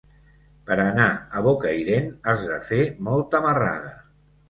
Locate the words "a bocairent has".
1.41-2.49